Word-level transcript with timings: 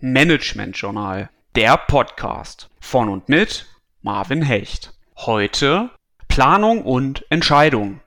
Management 0.00 0.76
Journal, 0.76 1.30
der 1.54 1.78
Podcast 1.78 2.68
von 2.80 3.08
und 3.08 3.30
mit 3.30 3.66
Marvin 4.02 4.42
Hecht. 4.42 4.92
Heute 5.16 5.88
Planung 6.28 6.82
und 6.82 7.24
Entscheidung. 7.30 8.00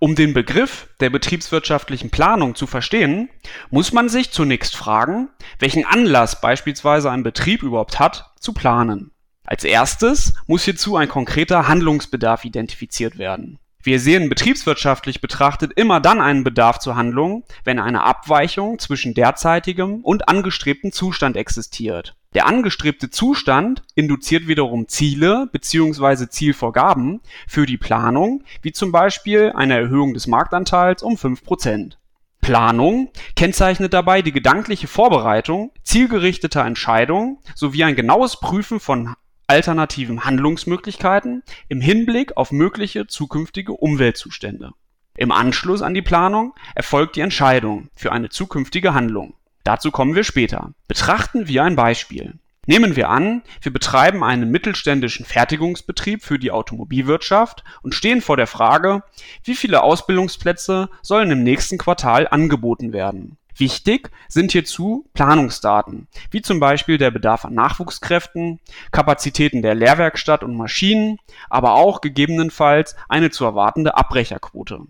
Um 0.00 0.16
den 0.16 0.34
Begriff 0.34 0.88
der 0.98 1.10
betriebswirtschaftlichen 1.10 2.10
Planung 2.10 2.56
zu 2.56 2.66
verstehen, 2.66 3.30
muss 3.70 3.92
man 3.92 4.08
sich 4.08 4.32
zunächst 4.32 4.74
fragen, 4.74 5.28
welchen 5.60 5.86
Anlass 5.86 6.40
beispielsweise 6.40 7.08
ein 7.08 7.22
Betrieb 7.22 7.62
überhaupt 7.62 8.00
hat, 8.00 8.32
zu 8.40 8.52
planen. 8.52 9.12
Als 9.44 9.62
erstes 9.62 10.34
muss 10.48 10.64
hierzu 10.64 10.96
ein 10.96 11.08
konkreter 11.08 11.68
Handlungsbedarf 11.68 12.44
identifiziert 12.44 13.16
werden. 13.16 13.60
Wir 13.82 14.00
sehen 14.00 14.28
betriebswirtschaftlich 14.28 15.20
betrachtet 15.20 15.72
immer 15.74 16.00
dann 16.00 16.20
einen 16.20 16.44
Bedarf 16.44 16.78
zur 16.78 16.96
Handlung, 16.96 17.44
wenn 17.64 17.78
eine 17.78 18.04
Abweichung 18.04 18.78
zwischen 18.78 19.14
derzeitigem 19.14 20.00
und 20.02 20.28
angestrebtem 20.28 20.92
Zustand 20.92 21.36
existiert 21.36 22.14
der 22.34 22.46
angestrebte 22.46 23.10
Zustand 23.10 23.82
induziert 23.94 24.46
wiederum 24.46 24.88
Ziele 24.88 25.48
bzw. 25.52 26.28
Zielvorgaben 26.28 27.20
für 27.46 27.66
die 27.66 27.76
Planung, 27.76 28.44
wie 28.62 28.72
zum 28.72 28.92
Beispiel 28.92 29.52
eine 29.54 29.74
Erhöhung 29.74 30.14
des 30.14 30.26
Marktanteils 30.26 31.02
um 31.02 31.14
5% 31.14 31.96
Planung 32.40 33.10
kennzeichnet 33.36 33.92
dabei 33.92 34.20
die 34.20 34.32
gedankliche 34.32 34.88
Vorbereitung 34.88 35.70
zielgerichteter 35.84 36.64
Entscheidungen 36.64 37.38
sowie 37.54 37.84
ein 37.84 37.94
genaues 37.94 38.40
Prüfen 38.40 38.80
von 38.80 39.14
alternativen 39.52 40.24
Handlungsmöglichkeiten 40.24 41.42
im 41.68 41.82
Hinblick 41.82 42.38
auf 42.38 42.52
mögliche 42.52 43.06
zukünftige 43.06 43.72
Umweltzustände. 43.72 44.72
Im 45.14 45.30
Anschluss 45.30 45.82
an 45.82 45.92
die 45.92 46.00
Planung 46.00 46.54
erfolgt 46.74 47.16
die 47.16 47.20
Entscheidung 47.20 47.90
für 47.94 48.12
eine 48.12 48.30
zukünftige 48.30 48.94
Handlung 48.94 49.34
Dazu 49.64 49.90
kommen 49.90 50.14
wir 50.14 50.24
später. 50.24 50.72
Betrachten 50.88 51.46
wir 51.46 51.62
ein 51.62 51.76
Beispiel. 51.76 52.34
Nehmen 52.66 52.94
wir 52.94 53.08
an, 53.08 53.42
wir 53.60 53.72
betreiben 53.72 54.22
einen 54.22 54.50
mittelständischen 54.50 55.24
Fertigungsbetrieb 55.26 56.22
für 56.22 56.38
die 56.38 56.52
Automobilwirtschaft 56.52 57.64
und 57.82 57.94
stehen 57.94 58.20
vor 58.20 58.36
der 58.36 58.46
Frage, 58.46 59.02
wie 59.44 59.54
viele 59.54 59.82
Ausbildungsplätze 59.82 60.88
sollen 61.02 61.30
im 61.30 61.42
nächsten 61.42 61.78
Quartal 61.78 62.28
angeboten 62.28 62.92
werden. 62.92 63.36
Wichtig 63.56 64.10
sind 64.28 64.52
hierzu 64.52 65.08
Planungsdaten, 65.12 66.08
wie 66.30 66.40
zum 66.40 66.58
Beispiel 66.58 66.96
der 66.96 67.10
Bedarf 67.10 67.44
an 67.44 67.54
Nachwuchskräften, 67.54 68.60
Kapazitäten 68.90 69.62
der 69.62 69.74
Lehrwerkstatt 69.74 70.42
und 70.42 70.56
Maschinen, 70.56 71.18
aber 71.50 71.74
auch 71.74 72.00
gegebenenfalls 72.00 72.96
eine 73.08 73.30
zu 73.30 73.44
erwartende 73.44 73.96
Abbrecherquote. 73.96 74.80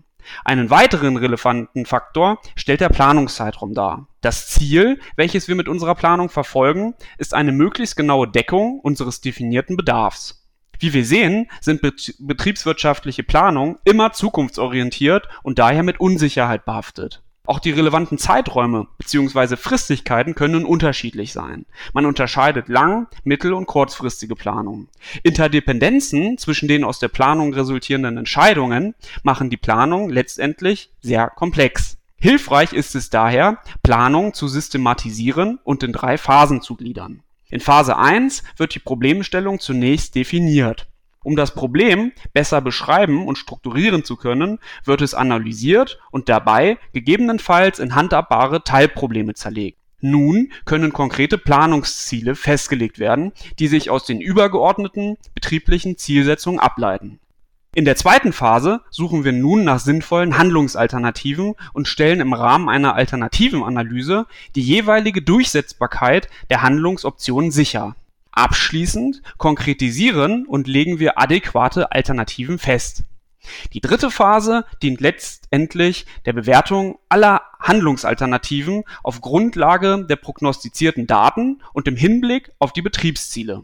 Einen 0.45 0.69
weiteren 0.69 1.17
relevanten 1.17 1.85
Faktor 1.85 2.39
stellt 2.55 2.79
der 2.79 2.87
Planungszeitraum 2.87 3.73
dar. 3.73 4.07
Das 4.21 4.47
Ziel, 4.47 5.01
welches 5.17 5.49
wir 5.49 5.55
mit 5.55 5.67
unserer 5.67 5.95
Planung 5.95 6.29
verfolgen, 6.29 6.95
ist 7.17 7.33
eine 7.33 7.51
möglichst 7.51 7.97
genaue 7.97 8.29
Deckung 8.29 8.79
unseres 8.79 9.19
definierten 9.19 9.75
Bedarfs. 9.75 10.47
Wie 10.79 10.93
wir 10.93 11.05
sehen, 11.05 11.49
sind 11.59 11.81
betriebswirtschaftliche 11.81 13.23
Planungen 13.23 13.77
immer 13.83 14.13
zukunftsorientiert 14.13 15.27
und 15.43 15.59
daher 15.59 15.83
mit 15.83 15.99
Unsicherheit 15.99 16.63
behaftet 16.63 17.21
auch 17.45 17.59
die 17.59 17.71
relevanten 17.71 18.17
Zeiträume 18.17 18.87
bzw. 18.97 19.57
Fristigkeiten 19.57 20.33
können 20.33 20.65
unterschiedlich 20.65 21.33
sein. 21.33 21.65
Man 21.93 22.05
unterscheidet 22.05 22.69
lang-, 22.69 23.07
mittel- 23.25 23.53
und 23.53 23.65
kurzfristige 23.65 24.35
Planung. 24.35 24.87
Interdependenzen 25.23 26.37
zwischen 26.37 26.69
den 26.69 26.85
aus 26.85 26.99
der 26.99 27.09
Planung 27.09 27.53
resultierenden 27.53 28.17
Entscheidungen 28.17 28.95
machen 29.23 29.49
die 29.49 29.57
Planung 29.57 30.09
letztendlich 30.09 30.91
sehr 31.01 31.27
komplex. 31.27 31.97
Hilfreich 32.17 32.71
ist 32.71 32.95
es 32.95 33.09
daher, 33.09 33.57
Planung 33.83 34.33
zu 34.33 34.47
systematisieren 34.47 35.59
und 35.65 35.83
in 35.83 35.91
drei 35.91 36.17
Phasen 36.17 36.61
zu 36.61 36.77
gliedern. 36.77 37.23
In 37.49 37.59
Phase 37.59 37.97
1 37.97 38.43
wird 38.55 38.73
die 38.73 38.79
Problemstellung 38.79 39.59
zunächst 39.59 40.15
definiert 40.15 40.87
um 41.23 41.35
das 41.35 41.53
Problem 41.53 42.11
besser 42.33 42.61
beschreiben 42.61 43.27
und 43.27 43.37
strukturieren 43.37 44.03
zu 44.03 44.15
können, 44.15 44.59
wird 44.85 45.01
es 45.01 45.13
analysiert 45.13 45.99
und 46.11 46.29
dabei 46.29 46.77
gegebenenfalls 46.93 47.79
in 47.79 47.95
handhabbare 47.95 48.63
Teilprobleme 48.63 49.33
zerlegt. 49.33 49.79
Nun 50.05 50.51
können 50.65 50.91
konkrete 50.91 51.37
Planungsziele 51.37 52.35
festgelegt 52.35 52.99
werden, 52.99 53.31
die 53.57 53.67
sich 53.67 53.89
aus 53.89 54.05
den 54.05 54.19
übergeordneten 54.19 55.15
betrieblichen 55.33 55.97
Zielsetzungen 55.97 56.59
ableiten. 56.59 57.19
In 57.75 57.85
der 57.85 57.95
zweiten 57.95 58.33
Phase 58.33 58.81
suchen 58.91 59.23
wir 59.23 59.31
nun 59.31 59.63
nach 59.63 59.79
sinnvollen 59.79 60.37
Handlungsalternativen 60.37 61.55
und 61.73 61.87
stellen 61.87 62.19
im 62.19 62.33
Rahmen 62.33 62.69
einer 62.69 62.95
alternativen 62.95 63.63
Analyse 63.63 64.27
die 64.55 64.61
jeweilige 64.61 65.23
Durchsetzbarkeit 65.23 66.27
der 66.51 66.61
Handlungsoptionen 66.61 67.49
sicher 67.49 67.95
Abschließend 68.33 69.21
konkretisieren 69.37 70.47
und 70.47 70.67
legen 70.67 70.97
wir 70.97 71.19
adäquate 71.19 71.91
Alternativen 71.91 72.57
fest. 72.57 73.03
Die 73.73 73.81
dritte 73.81 74.09
Phase 74.09 74.65
dient 74.81 75.01
letztendlich 75.01 76.07
der 76.25 76.33
Bewertung 76.33 76.97
aller 77.09 77.41
Handlungsalternativen 77.59 78.85
auf 79.03 79.21
Grundlage 79.21 80.05
der 80.09 80.15
prognostizierten 80.15 81.05
Daten 81.05 81.61
und 81.73 81.87
im 81.87 81.95
Hinblick 81.95 82.51
auf 82.57 82.73
die 82.73 82.81
Betriebsziele. 82.81 83.63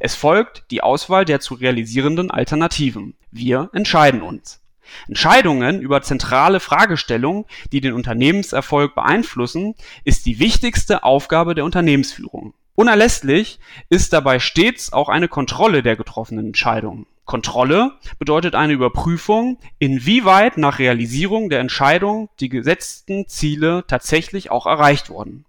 Es 0.00 0.14
folgt 0.14 0.64
die 0.70 0.82
Auswahl 0.82 1.26
der 1.26 1.40
zu 1.40 1.54
realisierenden 1.54 2.30
Alternativen. 2.30 3.16
Wir 3.30 3.68
entscheiden 3.74 4.22
uns. 4.22 4.62
Entscheidungen 5.08 5.82
über 5.82 6.00
zentrale 6.00 6.60
Fragestellungen, 6.60 7.44
die 7.72 7.82
den 7.82 7.92
Unternehmenserfolg 7.92 8.94
beeinflussen, 8.94 9.74
ist 10.04 10.24
die 10.24 10.38
wichtigste 10.38 11.02
Aufgabe 11.02 11.54
der 11.54 11.64
Unternehmensführung 11.64 12.54
Unerlässlich 12.76 13.58
ist 13.88 14.12
dabei 14.12 14.38
stets 14.38 14.92
auch 14.92 15.08
eine 15.08 15.28
Kontrolle 15.28 15.82
der 15.82 15.96
getroffenen 15.96 16.48
Entscheidungen. 16.48 17.06
Kontrolle 17.24 17.92
bedeutet 18.18 18.54
eine 18.54 18.74
Überprüfung, 18.74 19.58
inwieweit 19.78 20.58
nach 20.58 20.78
Realisierung 20.78 21.48
der 21.48 21.60
Entscheidung 21.60 22.28
die 22.38 22.50
gesetzten 22.50 23.26
Ziele 23.26 23.84
tatsächlich 23.88 24.50
auch 24.50 24.66
erreicht 24.66 25.08
wurden. 25.08 25.46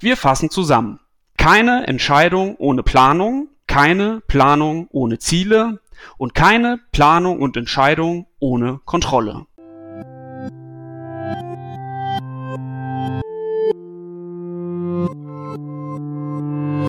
Wir 0.00 0.16
fassen 0.16 0.50
zusammen. 0.50 0.98
Keine 1.38 1.86
Entscheidung 1.86 2.56
ohne 2.56 2.82
Planung, 2.82 3.48
keine 3.68 4.20
Planung 4.26 4.88
ohne 4.90 5.18
Ziele 5.18 5.80
und 6.18 6.34
keine 6.34 6.80
Planung 6.90 7.40
und 7.40 7.56
Entscheidung 7.56 8.26
ohne 8.40 8.80
Kontrolle 8.84 9.46